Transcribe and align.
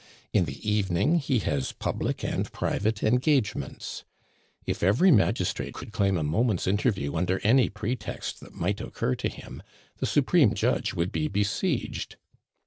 In 0.33 0.45
the 0.45 0.67
evening 0.67 1.19
he 1.19 1.37
has 1.45 1.73
public 1.73 2.23
and 2.23 2.51
private 2.51 3.03
engagements. 3.03 4.03
If 4.65 4.81
every 4.81 5.11
magistrate 5.11 5.75
could 5.75 5.91
claim 5.91 6.17
a 6.17 6.23
moment's 6.23 6.65
interview 6.65 7.13
under 7.15 7.37
any 7.43 7.69
pretext 7.69 8.39
that 8.39 8.55
might 8.55 8.81
occur 8.81 9.13
to 9.13 9.29
him, 9.29 9.61
the 9.97 10.07
Supreme 10.07 10.55
Judge 10.55 10.95
would 10.95 11.11
be 11.11 11.27
besieged. 11.27 12.15